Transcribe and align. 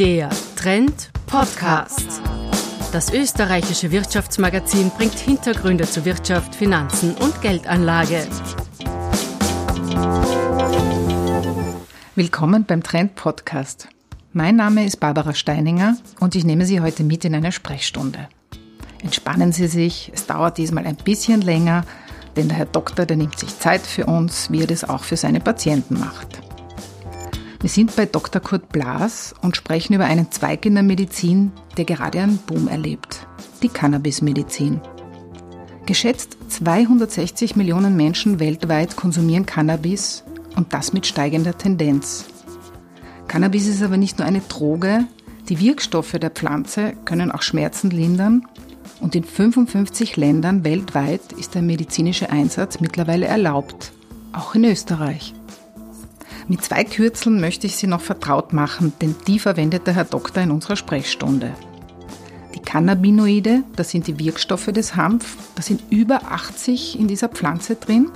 Der 0.00 0.30
Trend 0.56 1.10
Podcast. 1.26 2.22
Das 2.90 3.12
österreichische 3.12 3.90
Wirtschaftsmagazin 3.90 4.90
bringt 4.96 5.18
Hintergründe 5.18 5.84
zu 5.84 6.06
Wirtschaft, 6.06 6.54
Finanzen 6.54 7.14
und 7.16 7.42
Geldanlage. 7.42 8.26
Willkommen 12.14 12.64
beim 12.64 12.82
Trend 12.82 13.14
Podcast. 13.14 13.88
Mein 14.32 14.56
Name 14.56 14.86
ist 14.86 15.00
Barbara 15.00 15.34
Steininger 15.34 15.98
und 16.18 16.34
ich 16.34 16.46
nehme 16.46 16.64
Sie 16.64 16.80
heute 16.80 17.04
mit 17.04 17.26
in 17.26 17.34
eine 17.34 17.52
Sprechstunde. 17.52 18.30
Entspannen 19.02 19.52
Sie 19.52 19.66
sich, 19.66 20.10
es 20.14 20.24
dauert 20.24 20.56
diesmal 20.56 20.86
ein 20.86 20.96
bisschen 20.96 21.42
länger, 21.42 21.84
denn 22.36 22.48
der 22.48 22.56
Herr 22.56 22.64
Doktor, 22.64 23.04
der 23.04 23.18
nimmt 23.18 23.38
sich 23.38 23.58
Zeit 23.58 23.82
für 23.82 24.06
uns, 24.06 24.50
wie 24.50 24.62
er 24.62 24.66
das 24.66 24.82
auch 24.82 25.04
für 25.04 25.18
seine 25.18 25.40
Patienten 25.40 26.00
macht. 26.00 26.39
Wir 27.60 27.68
sind 27.68 27.94
bei 27.94 28.06
Dr. 28.06 28.40
Kurt 28.40 28.70
Blas 28.70 29.34
und 29.42 29.54
sprechen 29.54 29.92
über 29.92 30.06
einen 30.06 30.32
Zweig 30.32 30.64
in 30.64 30.74
der 30.74 30.82
Medizin, 30.82 31.52
der 31.76 31.84
gerade 31.84 32.18
einen 32.18 32.38
Boom 32.38 32.68
erlebt. 32.68 33.26
Die 33.62 33.68
Cannabismedizin. 33.68 34.80
Geschätzt 35.84 36.38
260 36.48 37.56
Millionen 37.56 37.96
Menschen 37.96 38.40
weltweit 38.40 38.96
konsumieren 38.96 39.44
Cannabis 39.44 40.24
und 40.56 40.72
das 40.72 40.94
mit 40.94 41.06
steigender 41.06 41.58
Tendenz. 41.58 42.24
Cannabis 43.28 43.66
ist 43.66 43.82
aber 43.82 43.98
nicht 43.98 44.18
nur 44.18 44.26
eine 44.26 44.40
Droge, 44.40 45.04
die 45.50 45.60
Wirkstoffe 45.60 46.12
der 46.12 46.30
Pflanze 46.30 46.94
können 47.04 47.30
auch 47.30 47.42
Schmerzen 47.42 47.90
lindern 47.90 48.46
und 49.00 49.14
in 49.14 49.24
55 49.24 50.16
Ländern 50.16 50.64
weltweit 50.64 51.32
ist 51.38 51.54
der 51.54 51.62
medizinische 51.62 52.30
Einsatz 52.30 52.80
mittlerweile 52.80 53.26
erlaubt, 53.26 53.92
auch 54.32 54.54
in 54.54 54.64
Österreich. 54.64 55.34
Mit 56.50 56.64
zwei 56.64 56.82
Kürzeln 56.82 57.40
möchte 57.40 57.68
ich 57.68 57.76
Sie 57.76 57.86
noch 57.86 58.00
vertraut 58.00 58.52
machen, 58.52 58.92
denn 59.00 59.14
die 59.28 59.38
verwendet 59.38 59.86
der 59.86 59.94
Herr 59.94 60.04
Doktor 60.04 60.42
in 60.42 60.50
unserer 60.50 60.74
Sprechstunde. 60.74 61.54
Die 62.56 62.58
Cannabinoide, 62.58 63.62
das 63.76 63.90
sind 63.90 64.08
die 64.08 64.18
Wirkstoffe 64.18 64.66
des 64.66 64.96
Hanf, 64.96 65.36
da 65.54 65.62
sind 65.62 65.80
über 65.90 66.32
80 66.32 66.98
in 66.98 67.06
dieser 67.06 67.28
Pflanze 67.28 67.76
drin. 67.76 68.10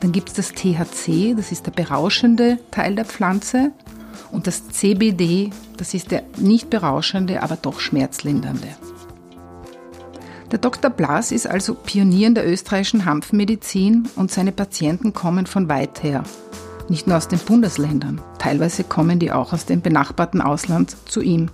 Dann 0.00 0.10
gibt 0.10 0.30
es 0.30 0.34
das 0.34 0.48
THC, 0.48 1.36
das 1.36 1.52
ist 1.52 1.66
der 1.66 1.70
berauschende 1.70 2.58
Teil 2.72 2.96
der 2.96 3.04
Pflanze. 3.04 3.70
Und 4.32 4.48
das 4.48 4.70
CBD, 4.70 5.50
das 5.76 5.94
ist 5.94 6.10
der 6.10 6.24
nicht 6.36 6.70
berauschende, 6.70 7.40
aber 7.40 7.54
doch 7.54 7.78
schmerzlindernde. 7.78 8.66
Der 10.50 10.58
Dr. 10.58 10.90
Blas 10.90 11.30
ist 11.30 11.46
also 11.46 11.74
Pionier 11.74 12.26
in 12.26 12.34
der 12.34 12.50
österreichischen 12.50 13.04
Hanfmedizin 13.04 14.08
und 14.16 14.32
seine 14.32 14.50
Patienten 14.50 15.12
kommen 15.12 15.46
von 15.46 15.68
weit 15.68 16.02
her 16.02 16.24
nicht 16.88 17.06
nur 17.06 17.16
aus 17.16 17.28
den 17.28 17.38
Bundesländern, 17.38 18.20
teilweise 18.38 18.84
kommen 18.84 19.18
die 19.18 19.32
auch 19.32 19.52
aus 19.52 19.66
dem 19.66 19.80
benachbarten 19.80 20.40
Ausland 20.40 20.96
zu 21.06 21.22
ihm. 21.22 21.50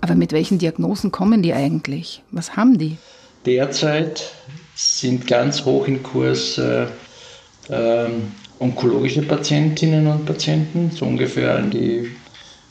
Aber 0.00 0.14
mit 0.14 0.32
welchen 0.32 0.58
Diagnosen 0.58 1.12
kommen 1.12 1.42
die 1.42 1.54
eigentlich? 1.54 2.22
Was 2.30 2.56
haben 2.56 2.78
die? 2.78 2.98
Derzeit 3.46 4.32
sind 4.74 5.26
ganz 5.26 5.64
hoch 5.64 5.86
in 5.86 6.02
Kurs 6.02 6.58
äh, 6.58 6.86
äh, 7.68 8.08
onkologische 8.58 9.22
Patientinnen 9.22 10.06
und 10.06 10.26
Patienten, 10.26 10.90
so 10.90 11.04
ungefähr 11.06 11.56
an 11.56 11.70
die 11.70 12.10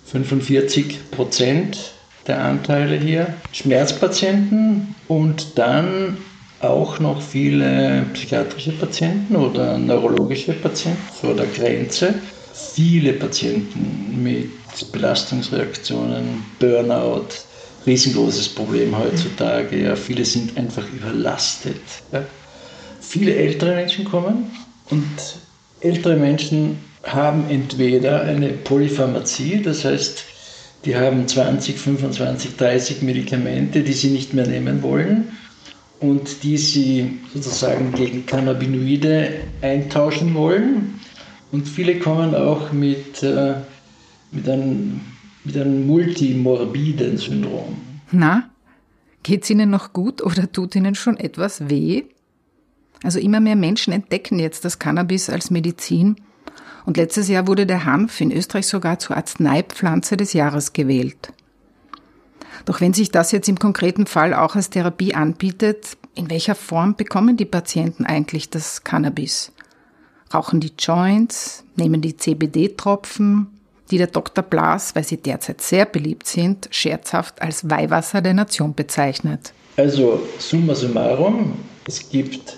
45 0.05 1.11
Prozent 1.11 1.93
der 2.27 2.43
Anteile 2.43 2.97
hier, 2.97 3.33
Schmerzpatienten 3.51 4.95
und 5.07 5.57
dann 5.57 6.17
auch 6.61 6.99
noch 6.99 7.21
viele 7.21 8.05
psychiatrische 8.13 8.71
Patienten 8.73 9.35
oder 9.35 9.77
neurologische 9.77 10.53
Patienten 10.53 11.01
vor 11.19 11.33
der 11.33 11.47
Grenze. 11.47 12.13
Viele 12.53 13.13
Patienten 13.13 14.21
mit 14.21 14.49
Belastungsreaktionen, 14.91 16.43
Burnout, 16.59 17.27
riesengroßes 17.85 18.49
Problem 18.49 18.97
heutzutage. 18.97 19.81
Ja, 19.81 19.95
viele 19.95 20.25
sind 20.25 20.57
einfach 20.57 20.83
überlastet. 20.93 21.81
Ja. 22.11 22.23
Viele 22.99 23.35
ältere 23.35 23.75
Menschen 23.75 24.05
kommen 24.05 24.51
und 24.89 25.05
ältere 25.81 26.15
Menschen 26.15 26.77
haben 27.03 27.49
entweder 27.49 28.21
eine 28.21 28.49
Polypharmazie, 28.49 29.61
das 29.63 29.83
heißt, 29.83 30.23
die 30.85 30.95
haben 30.95 31.27
20, 31.27 31.77
25, 31.77 32.57
30 32.57 33.01
Medikamente, 33.01 33.81
die 33.81 33.93
sie 33.93 34.09
nicht 34.09 34.33
mehr 34.33 34.45
nehmen 34.47 34.83
wollen 34.83 35.31
und 36.01 36.43
die 36.43 36.57
sie 36.57 37.19
sozusagen 37.33 37.93
gegen 37.93 38.25
Cannabinoide 38.25 39.41
eintauschen 39.61 40.33
wollen. 40.33 40.99
Und 41.51 41.67
viele 41.67 41.99
kommen 41.99 42.33
auch 42.33 42.71
mit, 42.71 43.21
äh, 43.23 43.55
mit, 44.31 44.49
einem, 44.49 45.01
mit 45.43 45.55
einem 45.55 45.85
multimorbiden 45.85 47.17
Syndrom. 47.17 47.77
Na, 48.11 48.49
geht's 49.23 49.49
Ihnen 49.49 49.69
noch 49.69 49.93
gut 49.93 50.23
oder 50.23 50.51
tut 50.51 50.75
Ihnen 50.75 50.95
schon 50.95 51.17
etwas 51.17 51.69
weh? 51.69 52.03
Also 53.03 53.19
immer 53.19 53.39
mehr 53.39 53.55
Menschen 53.55 53.93
entdecken 53.93 54.39
jetzt 54.39 54.65
das 54.65 54.79
Cannabis 54.79 55.29
als 55.29 55.51
Medizin. 55.51 56.15
Und 56.85 56.97
letztes 56.97 57.27
Jahr 57.27 57.47
wurde 57.47 57.67
der 57.67 57.85
Hanf 57.85 58.21
in 58.21 58.31
Österreich 58.31 58.65
sogar 58.65 58.97
zur 58.97 59.17
Arzneipflanze 59.17 60.17
des 60.17 60.33
Jahres 60.33 60.73
gewählt. 60.73 61.31
Doch 62.65 62.81
wenn 62.81 62.93
sich 62.93 63.11
das 63.11 63.31
jetzt 63.31 63.49
im 63.49 63.59
konkreten 63.59 64.05
Fall 64.05 64.33
auch 64.33 64.55
als 64.55 64.69
Therapie 64.69 65.13
anbietet, 65.13 65.97
in 66.15 66.29
welcher 66.29 66.55
Form 66.55 66.95
bekommen 66.95 67.37
die 67.37 67.45
Patienten 67.45 68.05
eigentlich 68.05 68.49
das 68.49 68.83
Cannabis? 68.83 69.51
Rauchen 70.33 70.59
die 70.59 70.73
Joints, 70.77 71.63
nehmen 71.75 72.01
die 72.01 72.15
CBD-Tropfen, 72.15 73.47
die 73.89 73.97
der 73.97 74.07
Dr. 74.07 74.43
Blas, 74.43 74.95
weil 74.95 75.03
sie 75.03 75.17
derzeit 75.17 75.61
sehr 75.61 75.85
beliebt 75.85 76.25
sind, 76.27 76.67
scherzhaft 76.71 77.41
als 77.41 77.69
Weihwasser 77.69 78.21
der 78.21 78.33
Nation 78.33 78.73
bezeichnet. 78.73 79.53
Also 79.75 80.21
summa 80.39 80.75
summarum, 80.75 81.53
es 81.85 82.09
gibt 82.09 82.57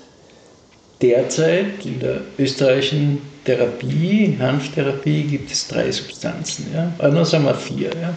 derzeit 1.02 1.86
in 1.86 2.00
der 2.00 2.22
österreichischen 2.38 3.22
Therapie, 3.46 4.38
Hanftherapie, 4.40 5.24
gibt 5.24 5.52
es 5.52 5.68
drei 5.68 5.92
Substanzen. 5.92 6.68
Ja? 6.74 6.94
Also 6.98 7.24
sagen 7.24 7.46
wir 7.46 7.56
vier. 7.56 7.92
Ja? 8.00 8.14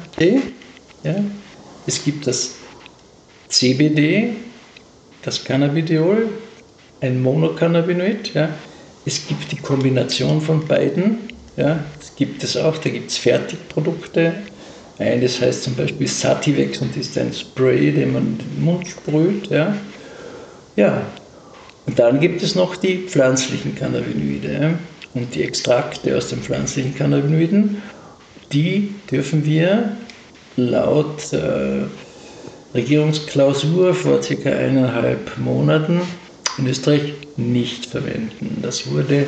Ja? 1.03 1.25
Es 1.87 2.03
gibt 2.05 2.27
das 2.27 2.57
CBD, 3.49 4.35
das 5.23 5.45
Cannabidiol, 5.45 6.29
ein 7.01 7.23
Monocannabinoid. 7.23 8.35
Ja. 8.35 8.49
Es 9.05 9.27
gibt 9.27 9.53
die 9.53 9.57
Kombination 9.57 10.41
von 10.41 10.67
beiden. 10.67 11.19
Ja. 11.57 11.79
Das 11.99 12.15
gibt 12.17 12.43
es 12.43 12.57
auch, 12.57 12.77
da 12.79 12.91
gibt 12.91 13.11
es 13.11 13.19
Fertigprodukte. 13.19 14.35
Eines 14.99 15.41
heißt 15.41 15.65
zum 15.65 15.75
Beispiel 15.75 16.09
Sativex 16.09 16.79
und 16.79 16.97
ist 16.97 17.17
ein 17.19 17.33
Spray, 17.33 17.93
den 17.93 18.13
man 18.15 18.23
in 18.27 18.39
den 18.39 18.65
Mund 18.65 18.89
sprüht. 18.89 19.49
Ja. 19.49 19.77
ja. 20.75 21.03
Und 21.87 21.99
dann 21.99 22.19
gibt 22.19 22.43
es 22.43 22.55
noch 22.55 22.77
die 22.77 23.07
pflanzlichen 23.07 23.75
Cannabinoide 23.77 24.53
ja. 24.53 24.79
und 25.15 25.35
die 25.35 25.45
Extrakte 25.45 26.17
aus 26.17 26.29
den 26.29 26.41
pflanzlichen 26.41 26.95
Cannabinoiden. 26.95 27.81
Die 28.53 28.95
dürfen 29.11 29.45
wir 29.45 29.97
laut 30.57 31.33
äh, 31.33 31.85
Regierungsklausur 32.75 33.95
vor 33.95 34.23
circa 34.23 34.51
eineinhalb 34.51 35.39
Monaten 35.39 36.01
in 36.59 36.67
Österreich 36.67 37.15
nicht 37.37 37.87
verwenden. 37.87 38.59
Das 38.63 38.91
wurde 38.91 39.27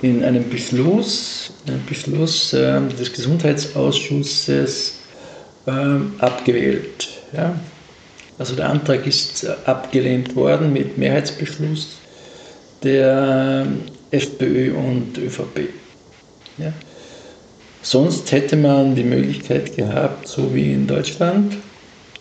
in 0.00 0.24
einem 0.24 0.48
Beschluss, 0.48 1.52
einem 1.66 1.84
Beschluss 1.86 2.52
äh, 2.52 2.80
des 2.98 3.12
Gesundheitsausschusses 3.12 5.00
äh, 5.66 5.70
abgewählt. 6.18 7.08
Ja? 7.32 7.54
Also 8.38 8.56
der 8.56 8.70
Antrag 8.70 9.06
ist 9.06 9.46
abgelehnt 9.66 10.34
worden 10.34 10.72
mit 10.72 10.98
Mehrheitsbeschluss 10.98 11.98
der 12.82 13.66
FPÖ 14.10 14.74
und 14.74 15.16
ÖVP. 15.18 15.68
Ja? 16.58 16.72
Sonst 17.82 18.30
hätte 18.30 18.56
man 18.56 18.94
die 18.94 19.02
Möglichkeit 19.02 19.76
gehabt, 19.76 20.28
so 20.28 20.54
wie 20.54 20.72
in 20.72 20.86
Deutschland, 20.86 21.56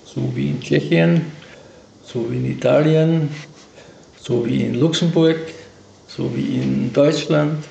so 0.04 0.36
wie 0.36 0.50
in 0.50 0.60
Tschechien, 0.60 1.22
so 2.04 2.32
wie 2.32 2.38
in 2.38 2.52
Italien, 2.52 3.30
so 4.20 4.46
wie 4.46 4.64
in 4.64 4.76
Luxemburg, 4.80 5.38
so 6.08 6.36
wie 6.36 6.62
in 6.62 6.92
Deutschland, 6.92 7.64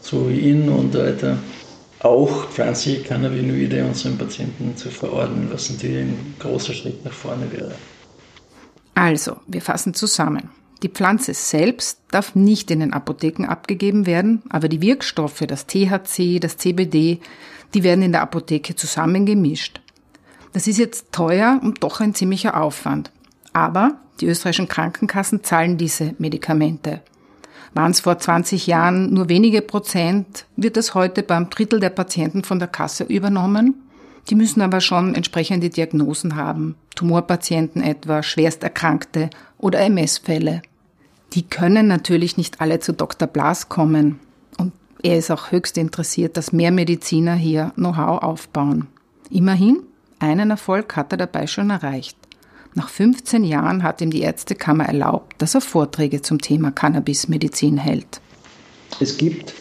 so 0.00 0.28
wie 0.28 0.50
in 0.50 0.70
und 0.70 0.94
weiter, 0.94 1.36
auch 2.00 2.48
pflanzliche 2.48 3.02
Cannabinoide 3.02 3.84
unseren 3.84 4.16
Patienten 4.16 4.74
zu 4.76 4.88
verordnen, 4.88 5.48
was 5.52 5.68
natürlich 5.68 5.98
ein 5.98 6.34
großer 6.38 6.72
Schritt 6.72 7.04
nach 7.04 7.12
vorne 7.12 7.50
wäre. 7.52 7.72
Also, 8.94 9.36
wir 9.46 9.60
fassen 9.60 9.92
zusammen. 9.94 10.48
Die 10.82 10.88
Pflanze 10.88 11.34
selbst 11.34 12.00
darf 12.10 12.34
nicht 12.34 12.70
in 12.70 12.80
den 12.80 12.92
Apotheken 12.92 13.46
abgegeben 13.46 14.06
werden, 14.06 14.42
aber 14.48 14.68
die 14.68 14.80
Wirkstoffe, 14.80 15.42
das 15.46 15.66
THC, 15.66 16.38
das 16.38 16.56
CBD, 16.56 17.20
die 17.74 17.82
werden 17.82 18.02
in 18.02 18.12
der 18.12 18.22
Apotheke 18.22 18.76
zusammengemischt. 18.76 19.80
Das 20.52 20.66
ist 20.66 20.78
jetzt 20.78 21.12
teuer 21.12 21.60
und 21.62 21.82
doch 21.82 22.00
ein 22.00 22.14
ziemlicher 22.14 22.60
Aufwand. 22.60 23.10
Aber 23.52 23.96
die 24.20 24.26
österreichischen 24.26 24.68
Krankenkassen 24.68 25.42
zahlen 25.42 25.78
diese 25.78 26.14
Medikamente. 26.18 27.00
Waren 27.74 27.90
es 27.90 28.00
vor 28.00 28.18
20 28.18 28.66
Jahren 28.66 29.12
nur 29.12 29.28
wenige 29.28 29.62
Prozent, 29.62 30.46
wird 30.56 30.76
es 30.76 30.94
heute 30.94 31.22
beim 31.22 31.50
Drittel 31.50 31.80
der 31.80 31.90
Patienten 31.90 32.44
von 32.44 32.58
der 32.58 32.68
Kasse 32.68 33.04
übernommen. 33.04 33.87
Die 34.28 34.34
müssen 34.34 34.60
aber 34.60 34.80
schon 34.80 35.14
entsprechende 35.14 35.70
Diagnosen 35.70 36.36
haben, 36.36 36.76
Tumorpatienten 36.94 37.82
etwa, 37.82 38.22
Schwersterkrankte 38.22 39.30
oder 39.56 39.80
MS-Fälle. 39.80 40.62
Die 41.32 41.42
können 41.42 41.86
natürlich 41.86 42.36
nicht 42.36 42.60
alle 42.60 42.80
zu 42.80 42.92
Dr. 42.92 43.28
Blas 43.28 43.68
kommen. 43.68 44.18
Und 44.58 44.72
er 45.02 45.18
ist 45.18 45.30
auch 45.30 45.50
höchst 45.50 45.78
interessiert, 45.78 46.36
dass 46.36 46.52
mehr 46.52 46.72
Mediziner 46.72 47.34
hier 47.34 47.72
Know-how 47.76 48.22
aufbauen. 48.22 48.86
Immerhin, 49.30 49.80
einen 50.18 50.50
Erfolg 50.50 50.96
hat 50.96 51.12
er 51.12 51.18
dabei 51.18 51.46
schon 51.46 51.70
erreicht. 51.70 52.16
Nach 52.74 52.88
15 52.88 53.44
Jahren 53.44 53.82
hat 53.82 54.00
ihm 54.00 54.10
die 54.10 54.22
Ärztekammer 54.22 54.86
erlaubt, 54.86 55.40
dass 55.40 55.54
er 55.54 55.60
Vorträge 55.60 56.22
zum 56.22 56.40
Thema 56.40 56.70
Cannabismedizin 56.70 57.78
hält. 57.78 58.20
Es 59.00 59.16
gibt 59.16 59.54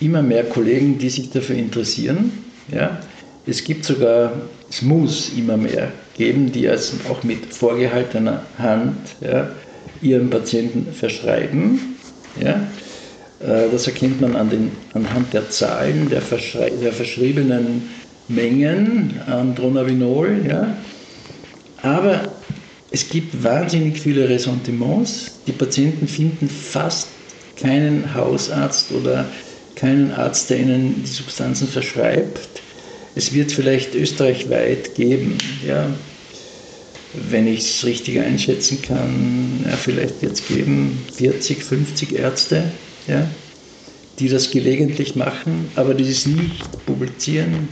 immer 0.00 0.22
mehr 0.22 0.44
Kollegen, 0.44 0.98
die 0.98 1.10
sich 1.10 1.30
dafür 1.30 1.56
interessieren. 1.56 2.32
Ja? 2.68 3.00
Es 3.48 3.64
gibt 3.64 3.86
sogar, 3.86 4.32
es 4.68 4.82
muss 4.82 5.30
immer 5.34 5.56
mehr 5.56 5.90
geben, 6.14 6.52
die 6.52 6.68
also 6.68 6.96
auch 7.08 7.22
mit 7.22 7.54
vorgehaltener 7.54 8.42
Hand 8.58 8.98
ja, 9.22 9.48
ihren 10.02 10.28
Patienten 10.28 10.92
verschreiben. 10.92 11.96
Ja? 12.38 12.60
Äh, 13.40 13.70
das 13.72 13.86
erkennt 13.86 14.20
man 14.20 14.36
an 14.36 14.50
den, 14.50 14.72
anhand 14.92 15.32
der 15.32 15.48
Zahlen 15.48 16.10
der, 16.10 16.20
der 16.82 16.92
verschriebenen 16.92 17.88
Mengen 18.28 19.18
an 19.26 19.54
Dronabinol. 19.54 20.44
Ja? 20.46 20.76
Aber 21.80 22.20
es 22.90 23.08
gibt 23.08 23.42
wahnsinnig 23.42 23.98
viele 23.98 24.28
Ressentiments. 24.28 25.38
Die 25.46 25.52
Patienten 25.52 26.06
finden 26.06 26.50
fast 26.50 27.08
keinen 27.58 28.14
Hausarzt 28.14 28.92
oder 28.92 29.24
keinen 29.74 30.12
Arzt, 30.12 30.50
der 30.50 30.58
ihnen 30.58 31.02
die 31.02 31.08
Substanzen 31.08 31.66
verschreibt. 31.66 32.40
Es 33.18 33.34
wird 33.34 33.50
vielleicht 33.50 33.96
österreichweit 33.96 34.94
geben, 34.94 35.38
ja, 35.66 35.90
wenn 37.14 37.48
ich 37.48 37.58
es 37.62 37.84
richtig 37.84 38.20
einschätzen 38.20 38.80
kann, 38.80 39.64
ja, 39.68 39.76
vielleicht 39.76 40.22
wird 40.22 40.34
es 40.34 40.46
geben 40.46 41.04
40, 41.14 41.64
50 41.64 42.12
Ärzte, 42.14 42.70
ja, 43.08 43.28
die 44.20 44.28
das 44.28 44.52
gelegentlich 44.52 45.16
machen, 45.16 45.66
aber 45.74 45.94
die 45.94 46.08
es 46.08 46.26
nicht 46.26 46.86
publizieren, 46.86 47.70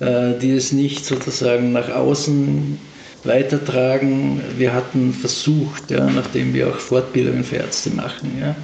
äh, 0.00 0.36
die 0.36 0.50
es 0.50 0.72
nicht 0.72 1.06
sozusagen 1.06 1.70
nach 1.70 1.90
außen 1.90 2.76
weitertragen. 3.22 4.42
Wir 4.58 4.74
hatten 4.74 5.12
versucht, 5.12 5.92
ja, 5.92 6.10
nachdem 6.10 6.52
wir 6.52 6.66
auch 6.66 6.80
Fortbildungen 6.80 7.44
für 7.44 7.58
Ärzte 7.58 7.90
machen, 7.90 8.38
ja, 8.40 8.56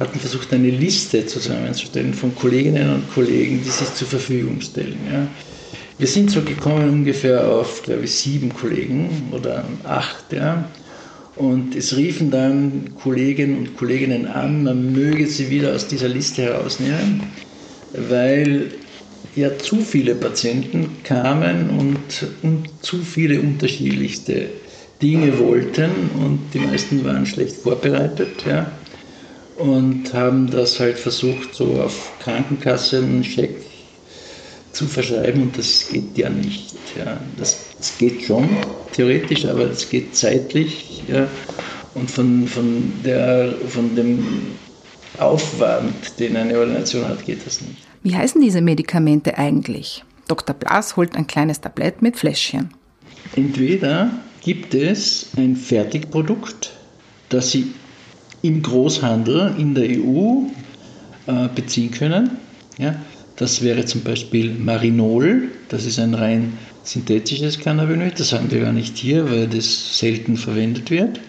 hatten 0.00 0.18
versucht, 0.18 0.52
eine 0.52 0.70
Liste 0.70 1.26
zusammenzustellen 1.26 2.14
von 2.14 2.34
Kolleginnen 2.34 2.94
und 2.94 3.14
Kollegen, 3.14 3.60
die 3.62 3.68
sich 3.68 3.94
zur 3.94 4.08
Verfügung 4.08 4.60
stellen. 4.62 4.98
Ja. 5.12 5.28
Wir 5.98 6.06
sind 6.06 6.30
so 6.30 6.40
gekommen 6.40 6.88
ungefähr 6.88 7.46
auf, 7.46 7.82
glaube 7.82 8.04
ich, 8.04 8.14
sieben 8.14 8.52
Kollegen 8.52 9.10
oder 9.30 9.62
acht. 9.84 10.32
Ja. 10.32 10.64
Und 11.36 11.76
es 11.76 11.94
riefen 11.94 12.30
dann 12.30 12.94
Kollegen 13.00 13.58
und 13.58 13.76
Kolleginnen 13.76 14.26
an, 14.26 14.64
man 14.64 14.92
möge 14.92 15.26
sie 15.26 15.50
wieder 15.50 15.74
aus 15.74 15.86
dieser 15.86 16.08
Liste 16.08 16.42
herausnehmen, 16.42 17.22
weil 17.92 18.72
ja 19.36 19.56
zu 19.58 19.76
viele 19.82 20.14
Patienten 20.14 20.96
kamen 21.04 21.70
und, 21.78 22.26
und 22.42 22.70
zu 22.82 22.98
viele 22.98 23.40
unterschiedlichste 23.40 24.46
Dinge 25.02 25.38
wollten 25.38 25.90
und 26.18 26.40
die 26.52 26.58
meisten 26.58 27.04
waren 27.04 27.26
schlecht 27.26 27.56
vorbereitet. 27.56 28.44
Ja 28.46 28.72
und 29.60 30.12
haben 30.14 30.50
das 30.50 30.80
halt 30.80 30.98
versucht, 30.98 31.54
so 31.54 31.80
auf 31.80 32.12
Krankenkassencheck 32.20 33.50
zu 34.72 34.86
verschreiben 34.86 35.42
und 35.42 35.58
das 35.58 35.88
geht 35.90 36.16
ja 36.16 36.30
nicht. 36.30 36.74
Ja. 36.96 37.20
Das, 37.36 37.66
das 37.76 37.98
geht 37.98 38.22
schon 38.22 38.48
theoretisch, 38.92 39.44
aber 39.44 39.66
das 39.66 39.88
geht 39.88 40.16
zeitlich 40.16 41.02
ja. 41.08 41.26
und 41.94 42.10
von, 42.10 42.46
von, 42.46 42.92
der, 43.04 43.54
von 43.68 43.94
dem 43.94 44.46
Aufwand, 45.18 46.18
den 46.18 46.36
eine 46.36 46.58
Ordination 46.58 47.06
hat, 47.06 47.24
geht 47.26 47.46
das 47.46 47.60
nicht. 47.60 47.82
Wie 48.02 48.16
heißen 48.16 48.40
diese 48.40 48.62
Medikamente 48.62 49.36
eigentlich? 49.36 50.04
Dr. 50.26 50.54
Blas 50.54 50.96
holt 50.96 51.16
ein 51.16 51.26
kleines 51.26 51.60
Tablett 51.60 52.00
mit 52.00 52.16
Fläschchen. 52.16 52.70
Entweder 53.36 54.10
gibt 54.42 54.74
es 54.74 55.30
ein 55.36 55.56
Fertigprodukt, 55.56 56.70
das 57.28 57.50
Sie 57.50 57.74
im 58.42 58.62
Großhandel 58.62 59.54
in 59.58 59.74
der 59.74 59.84
EU 59.84 60.44
äh, 61.26 61.48
beziehen 61.54 61.90
können. 61.90 62.30
Ja? 62.78 62.94
Das 63.36 63.62
wäre 63.62 63.84
zum 63.84 64.02
Beispiel 64.02 64.54
Marinol, 64.54 65.48
das 65.68 65.86
ist 65.86 65.98
ein 65.98 66.14
rein 66.14 66.52
synthetisches 66.82 67.58
Cannabinoid, 67.58 68.18
das 68.18 68.32
haben 68.32 68.50
wir 68.50 68.60
gar 68.60 68.72
nicht 68.72 68.96
hier, 68.96 69.30
weil 69.30 69.46
das 69.46 69.98
selten 69.98 70.36
verwendet 70.36 70.90
wird. 70.90 71.20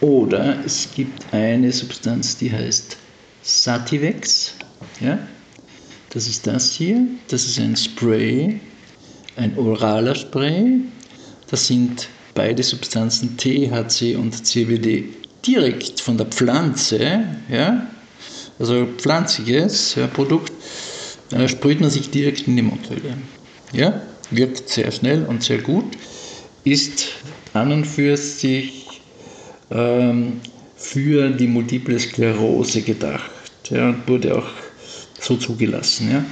Oder 0.00 0.56
es 0.64 0.88
gibt 0.94 1.32
eine 1.32 1.72
Substanz, 1.72 2.36
die 2.36 2.52
heißt 2.52 2.96
Sativex. 3.42 4.54
Ja? 5.00 5.18
Das 6.10 6.28
ist 6.28 6.46
das 6.46 6.72
hier. 6.72 7.06
Das 7.28 7.44
ist 7.44 7.58
ein 7.58 7.76
Spray, 7.76 8.60
ein 9.36 9.56
oraler 9.56 10.14
Spray. 10.14 10.80
Das 11.50 11.66
sind 11.66 12.08
beide 12.34 12.62
Substanzen 12.62 13.36
THC 13.36 14.16
und 14.16 14.46
CBD 14.46 15.08
direkt 15.46 16.00
von 16.00 16.16
der 16.16 16.26
Pflanze, 16.26 17.24
ja, 17.50 17.86
also 18.58 18.86
pflanzliches 18.96 19.94
ja, 19.96 20.06
Produkt, 20.06 20.52
äh, 21.32 21.48
sprüht 21.48 21.80
man 21.80 21.90
sich 21.90 22.10
direkt 22.10 22.46
in 22.46 22.56
die 22.56 22.62
Mundhöhle. 22.62 23.16
Ja, 23.72 24.02
wirkt 24.30 24.68
sehr 24.68 24.90
schnell 24.92 25.24
und 25.24 25.42
sehr 25.42 25.58
gut, 25.58 25.96
ist 26.64 27.08
an 27.52 27.72
und 27.72 27.84
für 27.86 28.16
sich 28.16 28.86
ähm, 29.70 30.40
für 30.76 31.30
die 31.30 31.46
Multiple 31.46 31.98
Sklerose 31.98 32.82
gedacht 32.82 33.30
ja, 33.70 33.88
und 33.88 34.06
wurde 34.08 34.36
auch 34.36 34.48
so 35.20 35.36
zugelassen. 35.36 36.10
Ja. 36.10 36.24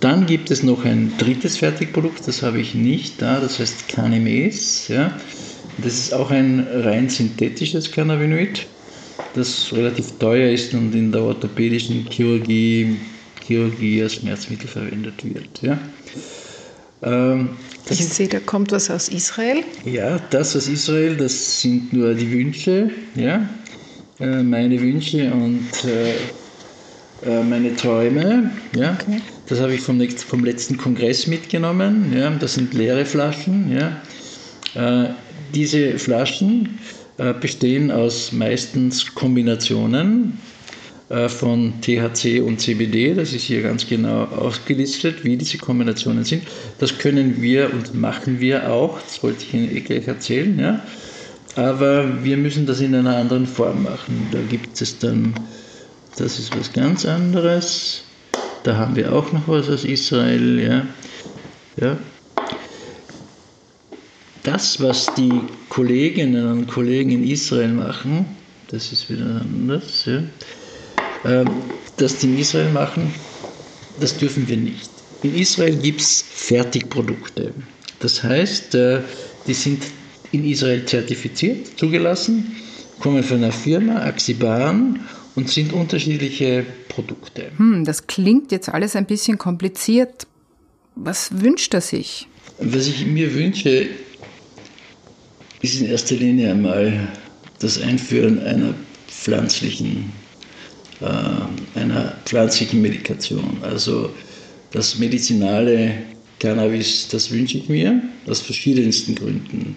Dann 0.00 0.26
gibt 0.26 0.50
es 0.50 0.62
noch 0.62 0.84
ein 0.84 1.12
drittes 1.18 1.56
Fertigprodukt, 1.56 2.26
das 2.26 2.42
habe 2.42 2.60
ich 2.60 2.74
nicht 2.74 3.22
da, 3.22 3.40
das 3.40 3.58
heißt 3.58 3.88
Canimes. 3.88 4.88
Ja. 4.88 5.16
Das 5.78 5.94
ist 5.94 6.14
auch 6.14 6.30
ein 6.30 6.66
rein 6.70 7.08
synthetisches 7.08 7.90
Cannabinoid, 7.90 8.66
das 9.34 9.72
relativ 9.72 10.18
teuer 10.18 10.50
ist 10.50 10.72
und 10.72 10.94
in 10.94 11.12
der 11.12 11.22
orthopädischen 11.22 12.06
Chirurgie, 12.10 12.96
Chirurgie 13.46 14.02
als 14.02 14.14
Schmerzmittel 14.14 14.68
verwendet 14.68 15.22
wird. 15.22 15.62
Ja. 15.62 15.78
Ähm, 17.02 17.50
ich 17.90 18.04
sehe, 18.04 18.26
da 18.26 18.40
kommt 18.40 18.72
was 18.72 18.90
aus 18.90 19.08
Israel. 19.08 19.62
Ja, 19.84 20.18
das 20.30 20.56
aus 20.56 20.66
Israel, 20.66 21.16
das 21.16 21.60
sind 21.60 21.92
nur 21.92 22.14
die 22.14 22.30
Wünsche, 22.32 22.90
ja, 23.14 23.48
äh, 24.18 24.42
meine 24.42 24.80
Wünsche 24.80 25.30
und 25.30 25.68
äh, 25.84 26.14
äh, 27.30 27.42
meine 27.42 27.76
Träume. 27.76 28.50
Ja. 28.74 28.98
Okay. 29.00 29.20
Das 29.46 29.60
habe 29.60 29.74
ich 29.74 29.80
vom, 29.80 30.00
vom 30.10 30.44
letzten 30.44 30.76
Kongress 30.78 31.26
mitgenommen. 31.26 32.12
Ja. 32.16 32.30
Das 32.30 32.54
sind 32.54 32.74
leere 32.74 33.04
Flaschen. 33.04 33.76
Ja. 33.76 34.00
Diese 35.54 35.98
Flaschen 35.98 36.78
äh, 37.18 37.32
bestehen 37.32 37.90
aus 37.90 38.32
meistens 38.32 39.14
Kombinationen 39.14 40.38
äh, 41.08 41.28
von 41.28 41.74
THC 41.80 42.40
und 42.40 42.60
CBD. 42.60 43.14
Das 43.14 43.32
ist 43.32 43.44
hier 43.44 43.62
ganz 43.62 43.86
genau 43.86 44.24
aufgelistet, 44.24 45.24
wie 45.24 45.36
diese 45.36 45.56
Kombinationen 45.56 46.24
sind. 46.24 46.42
Das 46.78 46.98
können 46.98 47.40
wir 47.40 47.72
und 47.72 47.94
machen 47.94 48.40
wir 48.40 48.70
auch. 48.72 49.00
Das 49.00 49.22
wollte 49.22 49.44
ich 49.44 49.54
Ihnen 49.54 49.74
eh 49.74 49.80
gleich 49.80 50.08
erzählen. 50.08 50.58
Ja? 50.58 50.82
Aber 51.54 52.24
wir 52.24 52.36
müssen 52.36 52.66
das 52.66 52.80
in 52.80 52.94
einer 52.94 53.16
anderen 53.16 53.46
Form 53.46 53.84
machen. 53.84 54.28
Da 54.32 54.40
gibt 54.42 54.80
es 54.80 54.98
dann, 54.98 55.32
das 56.16 56.38
ist 56.38 56.58
was 56.58 56.72
ganz 56.72 57.06
anderes. 57.06 58.02
Da 58.64 58.76
haben 58.76 58.96
wir 58.96 59.12
auch 59.12 59.32
noch 59.32 59.46
was 59.46 59.70
aus 59.70 59.84
Israel. 59.84 60.60
Ja? 60.60 60.86
Ja, 61.80 61.98
das, 64.46 64.80
was 64.80 65.06
die 65.16 65.32
Kolleginnen 65.68 66.46
und 66.50 66.66
Kollegen 66.68 67.10
in 67.10 67.28
Israel 67.28 67.72
machen, 67.72 68.26
das 68.68 68.92
ist 68.92 69.10
wieder 69.10 69.40
anders, 69.40 70.04
ja, 70.06 70.22
ähm, 71.24 71.50
das 71.96 72.18
die 72.18 72.26
in 72.26 72.38
Israel 72.38 72.70
machen, 72.70 73.12
das 74.00 74.16
dürfen 74.16 74.46
wir 74.48 74.56
nicht. 74.56 74.90
In 75.22 75.34
Israel 75.34 75.76
gibt 75.76 76.00
es 76.00 76.22
Fertigprodukte. 76.22 77.52
Das 78.00 78.22
heißt, 78.22 78.74
äh, 78.74 79.00
die 79.46 79.54
sind 79.54 79.82
in 80.32 80.44
Israel 80.44 80.84
zertifiziert, 80.84 81.78
zugelassen, 81.78 82.56
kommen 83.00 83.22
von 83.22 83.38
einer 83.38 83.52
Firma, 83.52 84.02
Axiban, 84.02 85.00
und 85.34 85.50
sind 85.50 85.72
unterschiedliche 85.72 86.64
Produkte. 86.88 87.50
Hm, 87.56 87.84
das 87.84 88.06
klingt 88.06 88.52
jetzt 88.52 88.68
alles 88.68 88.96
ein 88.96 89.06
bisschen 89.06 89.38
kompliziert. 89.38 90.26
Was 90.94 91.40
wünscht 91.42 91.74
er 91.74 91.82
sich? 91.82 92.26
Was 92.58 92.86
ich 92.86 93.04
mir 93.04 93.34
wünsche, 93.34 93.86
ist 95.62 95.80
in 95.80 95.86
erster 95.88 96.16
Linie 96.16 96.50
einmal 96.50 97.08
das 97.60 97.80
Einführen 97.80 98.40
einer 98.40 98.74
pflanzlichen, 99.08 100.12
äh, 101.00 101.78
einer 101.78 102.14
pflanzlichen 102.24 102.82
Medikation. 102.82 103.58
Also 103.62 104.10
das 104.72 104.98
medizinale 104.98 105.94
Cannabis, 106.38 107.08
das 107.08 107.30
wünsche 107.30 107.58
ich 107.58 107.68
mir, 107.68 108.00
aus 108.26 108.40
verschiedensten 108.40 109.14
Gründen. 109.14 109.76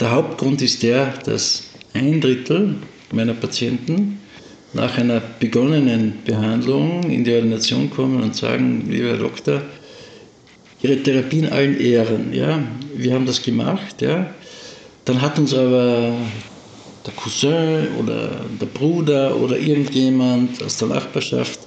Der 0.00 0.10
Hauptgrund 0.10 0.62
ist 0.62 0.82
der, 0.82 1.14
dass 1.24 1.64
ein 1.94 2.20
Drittel 2.20 2.76
meiner 3.12 3.34
Patienten 3.34 4.18
nach 4.74 4.98
einer 4.98 5.20
begonnenen 5.40 6.14
Behandlung 6.24 7.02
in 7.10 7.24
die 7.24 7.32
Ordination 7.32 7.90
kommen 7.90 8.22
und 8.22 8.36
sagen, 8.36 8.86
lieber 8.90 9.08
Herr 9.08 9.18
Doktor, 9.18 9.62
Ihre 10.80 11.02
Therapie 11.02 11.40
in 11.40 11.48
allen 11.48 11.80
Ehren, 11.80 12.32
ja, 12.32 12.62
wir 12.94 13.12
haben 13.12 13.26
das 13.26 13.42
gemacht, 13.42 14.00
ja, 14.00 14.32
dann 15.08 15.22
hat 15.22 15.38
uns 15.38 15.54
aber 15.54 16.12
der 17.06 17.14
Cousin 17.14 17.88
oder 17.98 18.44
der 18.60 18.66
Bruder 18.66 19.34
oder 19.36 19.58
irgendjemand 19.58 20.62
aus 20.62 20.76
der 20.76 20.88
Nachbarschaft 20.88 21.60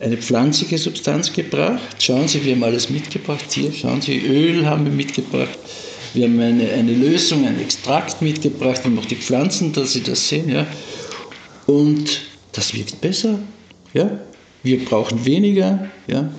eine 0.00 0.16
pflanzliche 0.16 0.78
Substanz 0.78 1.30
gebracht. 1.30 1.96
Schauen 1.98 2.26
Sie, 2.26 2.42
wir 2.42 2.54
haben 2.54 2.64
alles 2.64 2.88
mitgebracht. 2.88 3.44
Hier, 3.50 3.70
schauen 3.70 4.00
Sie, 4.00 4.18
Öl 4.24 4.64
haben 4.64 4.86
wir 4.86 4.92
mitgebracht. 4.92 5.58
Wir 6.14 6.24
haben 6.24 6.40
eine, 6.40 6.70
eine 6.70 6.94
Lösung, 6.94 7.46
ein 7.46 7.60
Extrakt 7.60 8.22
mitgebracht. 8.22 8.78
Wir 8.82 8.90
haben 8.90 8.98
auch 8.98 9.04
die 9.04 9.16
Pflanzen, 9.16 9.74
dass 9.74 9.92
Sie 9.92 10.02
das 10.02 10.26
sehen. 10.26 10.48
Ja. 10.48 10.66
Und 11.66 12.22
das 12.52 12.72
wirkt 12.72 12.98
besser. 13.02 13.38
Ja. 13.92 14.10
Wir 14.62 14.82
brauchen 14.86 15.22
weniger. 15.26 15.86
Ja. 16.06 16.30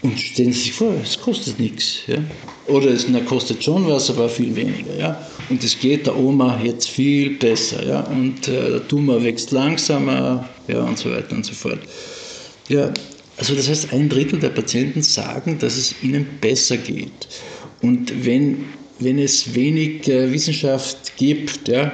Und 0.00 0.18
stellen 0.18 0.52
Sie 0.52 0.60
sich 0.60 0.72
vor, 0.72 0.94
es 1.02 1.18
kostet 1.18 1.58
nichts. 1.58 2.02
Ja? 2.06 2.18
Oder 2.66 2.90
es 2.90 3.06
na, 3.08 3.20
kostet 3.20 3.64
schon 3.64 3.86
was, 3.88 4.10
aber 4.10 4.28
viel 4.28 4.54
weniger. 4.54 4.94
Ja? 4.96 5.26
Und 5.48 5.64
es 5.64 5.78
geht 5.78 6.06
der 6.06 6.16
Oma 6.16 6.60
jetzt 6.62 6.88
viel 6.88 7.30
besser. 7.30 7.84
Ja? 7.84 8.00
Und 8.02 8.46
äh, 8.46 8.70
der 8.70 8.86
Tumor 8.86 9.22
wächst 9.24 9.50
langsamer 9.50 10.48
ja, 10.68 10.82
und 10.82 10.98
so 10.98 11.10
weiter 11.10 11.34
und 11.34 11.44
so 11.44 11.52
fort. 11.52 11.80
Ja, 12.68 12.92
also 13.38 13.54
das 13.54 13.68
heißt, 13.68 13.92
ein 13.92 14.08
Drittel 14.08 14.38
der 14.38 14.50
Patienten 14.50 15.02
sagen, 15.02 15.58
dass 15.58 15.76
es 15.76 15.94
ihnen 16.02 16.26
besser 16.40 16.76
geht. 16.76 17.28
Und 17.82 18.24
wenn, 18.24 18.66
wenn 19.00 19.18
es 19.18 19.54
wenig 19.54 20.08
äh, 20.08 20.32
Wissenschaft 20.32 21.16
gibt, 21.16 21.66
ja, 21.68 21.92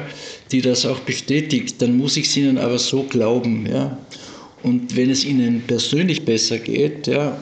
die 0.53 0.61
das 0.61 0.85
auch 0.85 1.01
bestätigt, 1.01 1.81
dann 1.81 1.97
muss 1.97 2.17
ich 2.17 2.27
es 2.27 2.37
ihnen 2.37 2.59
aber 2.59 2.79
so 2.79 3.05
glauben. 3.05 3.67
Ja? 3.67 3.99
Und 4.63 4.97
wenn 4.97 5.11
es 5.11 5.25
ihnen 5.25 5.63
persönlich 5.67 6.25
besser 6.25 6.59
geht, 6.59 7.07
ja, 7.07 7.39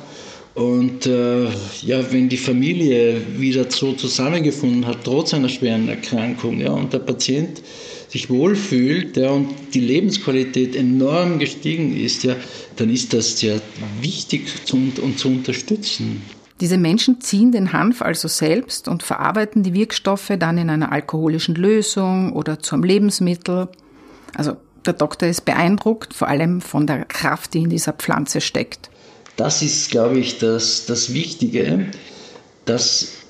und 0.55 1.07
äh, 1.07 1.45
ja, 1.81 2.13
wenn 2.13 2.29
die 2.29 2.37
Familie 2.37 3.21
wieder 3.39 3.71
so 3.71 3.93
zusammengefunden 3.95 4.87
hat, 4.87 4.99
trotz 5.05 5.33
einer 5.33 5.49
schweren 5.49 5.89
Erkrankung, 5.89 6.61
ja, 6.61 6.73
und 6.73 6.93
der 6.93 6.99
Patient 6.99 7.63
sich 8.09 8.29
wohlfühlt 8.29 9.17
ja, 9.17 9.31
und 9.31 9.49
die 9.73 9.81
Lebensqualität 9.81 10.77
enorm 10.77 11.39
gestiegen 11.39 11.97
ist, 11.97 12.25
ja, 12.25 12.37
dann 12.77 12.91
ist 12.91 13.15
das 13.15 13.39
sehr 13.39 13.61
wichtig 14.03 14.67
zu, 14.67 14.77
und 14.77 15.19
zu 15.19 15.29
unterstützen. 15.29 16.21
Diese 16.61 16.77
Menschen 16.77 17.23
ziehen 17.23 17.51
den 17.51 17.73
Hanf 17.73 18.03
also 18.03 18.29
selbst 18.29 18.87
und 18.87 19.03
verarbeiten 19.03 19.63
die 19.63 19.73
Wirkstoffe 19.73 20.33
dann 20.39 20.59
in 20.59 20.69
einer 20.69 20.93
alkoholischen 20.93 21.55
Lösung 21.55 22.35
oder 22.35 22.61
zum 22.61 22.85
Lebensmittel. 22.85 23.69
Also 24.35 24.59
der 24.85 24.93
Doktor 24.93 25.29
ist 25.29 25.45
beeindruckt, 25.45 26.13
vor 26.13 26.29
allem 26.29 26.61
von 26.61 26.87
der 26.87 27.07
Kraft, 27.07 27.55
die 27.55 27.63
in 27.63 27.71
dieser 27.71 27.95
Pflanze 27.95 28.41
steckt. 28.41 28.91
Das 29.37 29.63
ist, 29.63 29.91
glaube 29.91 30.19
ich, 30.19 30.39
das, 30.39 30.87
das 30.87 31.15
Wichtige, 31.15 31.87
dass 32.65 33.23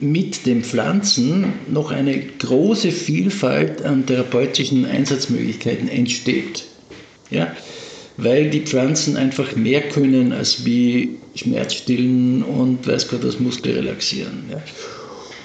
mit 0.00 0.46
den 0.46 0.64
Pflanzen 0.64 1.52
noch 1.68 1.90
eine 1.90 2.18
große 2.18 2.90
Vielfalt 2.90 3.82
an 3.82 4.06
therapeutischen 4.06 4.84
Einsatzmöglichkeiten 4.84 5.88
entsteht. 5.88 6.64
Ja? 7.30 7.54
Weil 8.16 8.50
die 8.50 8.60
Pflanzen 8.60 9.16
einfach 9.16 9.56
mehr 9.56 9.82
können 9.82 10.32
als 10.32 10.64
wie 10.64 11.18
Schmerzstillen 11.34 12.42
und 12.42 12.86
weiß 12.86 13.08
Gott 13.08 13.24
das 13.24 13.40
Muskel 13.40 13.72
relaxieren. 13.72 14.44
Ja? 14.50 14.62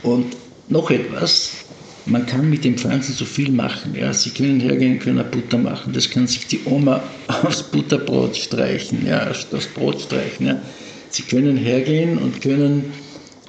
Und 0.03 0.35
noch 0.67 0.91
etwas, 0.91 1.51
man 2.09 2.25
kann 2.25 2.49
mit 2.49 2.63
den 2.63 2.77
Pflanzen 2.77 3.13
so 3.13 3.25
viel 3.25 3.51
machen. 3.51 3.95
Ja. 3.95 4.13
Sie 4.13 4.31
können 4.31 4.59
hergehen, 4.59 4.99
können 4.99 5.23
Butter 5.29 5.57
machen. 5.57 5.93
Das 5.93 6.09
kann 6.09 6.27
sich 6.27 6.47
die 6.47 6.61
Oma 6.65 7.03
aufs 7.27 7.63
Butterbrot 7.63 8.35
streichen, 8.35 9.05
ja, 9.05 9.31
das 9.51 9.67
Brot 9.67 10.01
streichen. 10.01 10.47
Ja. 10.47 10.61
Sie 11.09 11.23
können 11.23 11.57
hergehen 11.57 12.17
und 12.17 12.41
können 12.41 12.91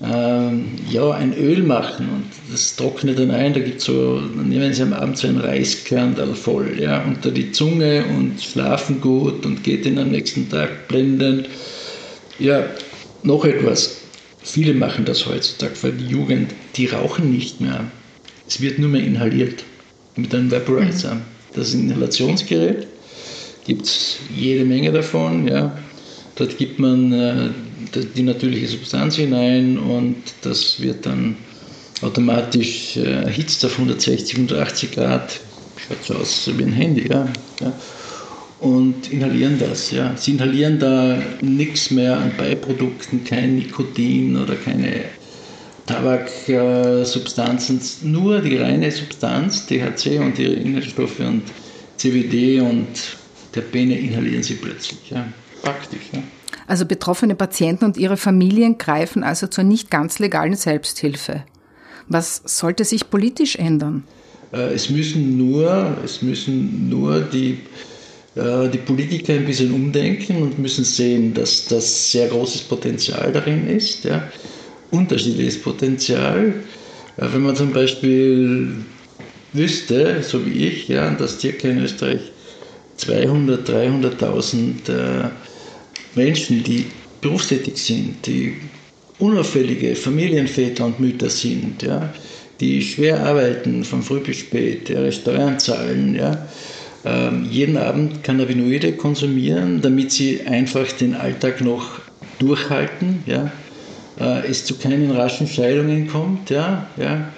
ähm, 0.02 0.76
ja, 0.88 1.10
ein 1.10 1.34
Öl 1.36 1.62
machen 1.62 2.08
und 2.08 2.24
das 2.50 2.76
trocknet 2.76 3.18
dann 3.18 3.30
ein. 3.30 3.52
Da 3.52 3.60
gibt 3.60 3.82
so, 3.82 4.20
nehmen 4.20 4.72
Sie 4.72 4.82
am 4.82 4.94
Abend 4.94 5.18
so 5.18 5.28
ein 5.28 5.36
Reiskörnal 5.36 6.34
voll 6.34 6.78
ja, 6.80 7.04
unter 7.04 7.30
die 7.30 7.52
Zunge 7.52 8.04
und 8.16 8.40
schlafen 8.40 9.00
gut 9.00 9.44
und 9.44 9.62
geht 9.62 9.84
Ihnen 9.84 9.98
am 9.98 10.10
nächsten 10.10 10.48
Tag 10.48 10.88
blendend. 10.88 11.48
Ja, 12.38 12.64
noch 13.22 13.44
etwas. 13.44 13.98
Viele 14.42 14.72
machen 14.72 15.04
das 15.04 15.26
heutzutage, 15.26 15.74
weil 15.82 15.92
die 15.92 16.06
Jugend, 16.06 16.54
die 16.76 16.86
rauchen 16.86 17.30
nicht 17.30 17.60
mehr. 17.60 17.84
Es 18.50 18.60
wird 18.60 18.80
nur 18.80 18.88
mehr 18.88 19.04
inhaliert 19.04 19.62
mit 20.16 20.34
einem 20.34 20.50
Vaporizer. 20.50 21.14
Mhm. 21.14 21.20
Das 21.54 21.68
ist 21.68 21.74
ein 21.74 21.84
Inhalationsgerät, 21.84 22.88
gibt 23.64 23.86
es 23.86 24.16
jede 24.36 24.64
Menge 24.64 24.90
davon. 24.90 25.46
Ja. 25.46 25.78
Dort 26.34 26.58
gibt 26.58 26.80
man 26.80 27.12
äh, 27.12 27.50
die 28.16 28.22
natürliche 28.22 28.66
Substanz 28.66 29.14
hinein 29.14 29.78
und 29.78 30.16
das 30.42 30.82
wird 30.82 31.06
dann 31.06 31.36
automatisch 32.02 32.96
äh, 32.96 33.22
erhitzt 33.22 33.64
auf 33.64 33.72
160, 33.74 34.34
180 34.34 34.92
Grad. 34.92 35.38
Schaut 35.76 36.04
so 36.04 36.14
aus 36.14 36.50
wie 36.56 36.64
ein 36.64 36.72
Handy. 36.72 37.08
Ja. 37.08 37.28
ja. 37.60 37.72
Und 38.58 39.12
inhalieren 39.12 39.60
das. 39.60 39.92
Ja. 39.92 40.16
Sie 40.16 40.32
inhalieren 40.32 40.80
da 40.80 41.22
nichts 41.40 41.92
mehr 41.92 42.18
an 42.18 42.32
Beiprodukten, 42.36 43.22
kein 43.22 43.56
Nikotin 43.56 44.36
oder 44.36 44.56
keine 44.56 45.04
Tabaksubstanzen, 45.90 47.80
nur 48.02 48.40
die 48.40 48.56
reine 48.56 48.90
Substanz, 48.90 49.66
THC 49.66 50.18
und 50.20 50.38
ihre 50.38 50.52
Inhaltsstoffe 50.52 51.20
und 51.20 51.42
CBD 51.96 52.60
und 52.60 52.86
Terpene 53.52 53.98
inhalieren 53.98 54.42
sie 54.42 54.54
plötzlich. 54.54 55.10
Ja. 55.10 55.26
Praktisch. 55.62 56.00
Ja. 56.12 56.22
Also 56.66 56.86
betroffene 56.86 57.34
Patienten 57.34 57.84
und 57.84 57.96
ihre 57.96 58.16
Familien 58.16 58.78
greifen 58.78 59.24
also 59.24 59.48
zur 59.48 59.64
nicht 59.64 59.90
ganz 59.90 60.18
legalen 60.20 60.54
Selbsthilfe. 60.54 61.42
Was 62.08 62.42
sollte 62.44 62.84
sich 62.84 63.10
politisch 63.10 63.56
ändern? 63.56 64.04
Äh, 64.52 64.72
es 64.74 64.88
müssen 64.90 65.36
nur, 65.36 65.96
es 66.04 66.22
müssen 66.22 66.88
nur 66.88 67.20
die, 67.20 67.58
äh, 68.36 68.68
die 68.68 68.78
Politiker 68.78 69.34
ein 69.34 69.46
bisschen 69.46 69.72
umdenken 69.72 70.42
und 70.42 70.58
müssen 70.58 70.84
sehen, 70.84 71.34
dass 71.34 71.66
das 71.66 72.12
sehr 72.12 72.28
großes 72.28 72.62
Potenzial 72.62 73.32
darin 73.32 73.68
ist. 73.68 74.04
Ja 74.04 74.22
unterschiedliches 74.90 75.60
Potenzial. 75.60 76.54
Wenn 77.16 77.42
man 77.42 77.56
zum 77.56 77.72
Beispiel 77.72 78.74
wüsste, 79.52 80.22
so 80.22 80.44
wie 80.46 80.66
ich, 80.66 80.88
ja, 80.88 81.10
dass 81.10 81.40
circa 81.40 81.68
in 81.68 81.82
Österreich 81.82 82.20
200, 82.96 83.68
300.000 83.68 84.88
äh, 84.88 85.28
Menschen, 86.14 86.62
die 86.62 86.86
berufstätig 87.20 87.76
sind, 87.76 88.26
die 88.26 88.56
unauffällige 89.18 89.94
Familienväter 89.94 90.86
und 90.86 91.00
Mütter 91.00 91.30
sind, 91.30 91.82
ja, 91.82 92.12
die 92.60 92.82
schwer 92.82 93.24
arbeiten, 93.24 93.84
von 93.84 94.02
früh 94.02 94.20
bis 94.20 94.38
spät, 94.38 94.90
ihre 94.90 95.12
Steuern 95.12 95.58
zahlen, 95.58 96.14
ja, 96.14 96.46
ähm, 97.04 97.46
jeden 97.50 97.76
Abend 97.76 98.22
Cannabinoide 98.22 98.92
konsumieren, 98.92 99.80
damit 99.80 100.12
sie 100.12 100.42
einfach 100.42 100.90
den 100.92 101.14
Alltag 101.14 101.62
noch 101.62 102.00
durchhalten, 102.38 103.22
ja, 103.26 103.50
äh, 104.18 104.46
es 104.48 104.64
zu 104.64 104.74
keinen 104.74 105.10
raschen 105.10 105.46
Scheidungen 105.46 106.08
kommt, 106.08 106.50
ja, 106.50 106.86
ja, 106.96 107.28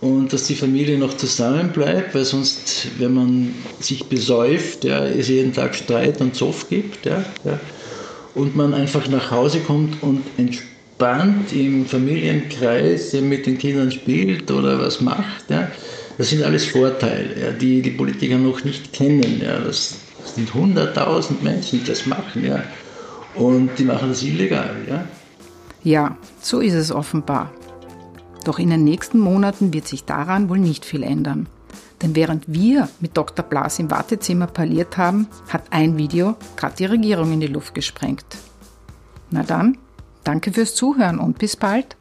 und 0.00 0.32
dass 0.32 0.44
die 0.44 0.54
Familie 0.54 0.98
noch 0.98 1.16
zusammenbleibt, 1.16 2.14
weil 2.14 2.24
sonst, 2.24 2.88
wenn 2.98 3.14
man 3.14 3.54
sich 3.80 4.06
besäuft, 4.06 4.84
ja, 4.84 5.04
es 5.04 5.28
jeden 5.28 5.52
Tag 5.52 5.74
Streit 5.74 6.20
und 6.20 6.34
Zoff 6.34 6.68
gibt, 6.68 7.06
ja, 7.06 7.24
ja, 7.44 7.58
und 8.34 8.54
man 8.56 8.74
einfach 8.74 9.08
nach 9.08 9.30
Hause 9.30 9.60
kommt 9.60 10.02
und 10.02 10.22
entspannt 10.36 11.52
im 11.52 11.86
Familienkreis 11.86 13.14
mit 13.14 13.46
den 13.46 13.56
Kindern 13.58 13.90
spielt 13.90 14.50
oder 14.50 14.78
was 14.78 15.00
macht, 15.00 15.48
ja, 15.48 15.70
das 16.18 16.30
sind 16.30 16.42
alles 16.42 16.66
Vorteile, 16.66 17.40
ja, 17.40 17.50
die 17.50 17.82
die 17.82 17.90
Politiker 17.90 18.38
noch 18.38 18.64
nicht 18.64 18.92
kennen. 18.92 19.40
Ja, 19.42 19.58
das, 19.58 19.96
das 20.22 20.34
sind 20.34 20.50
100.000 20.50 21.42
Menschen, 21.42 21.80
die 21.80 21.86
das 21.86 22.06
machen, 22.06 22.44
ja, 22.44 22.62
und 23.34 23.70
die 23.78 23.84
machen 23.84 24.08
das 24.10 24.22
illegal, 24.22 24.76
ja. 24.88 25.06
Ja, 25.82 26.16
so 26.40 26.60
ist 26.60 26.74
es 26.74 26.92
offenbar. 26.92 27.50
Doch 28.44 28.58
in 28.58 28.70
den 28.70 28.84
nächsten 28.84 29.18
Monaten 29.18 29.72
wird 29.72 29.88
sich 29.88 30.04
daran 30.04 30.48
wohl 30.48 30.58
nicht 30.58 30.84
viel 30.84 31.02
ändern. 31.02 31.48
Denn 32.02 32.14
während 32.14 32.44
wir 32.52 32.88
mit 33.00 33.16
Dr. 33.16 33.44
Blas 33.44 33.78
im 33.78 33.90
Wartezimmer 33.90 34.46
parliert 34.46 34.96
haben, 34.98 35.28
hat 35.48 35.64
ein 35.70 35.96
Video 35.96 36.36
gerade 36.56 36.76
die 36.76 36.84
Regierung 36.84 37.32
in 37.32 37.40
die 37.40 37.46
Luft 37.46 37.74
gesprengt. 37.74 38.26
Na 39.30 39.42
dann, 39.42 39.78
danke 40.22 40.52
fürs 40.52 40.74
Zuhören 40.74 41.18
und 41.18 41.38
bis 41.38 41.56
bald. 41.56 41.96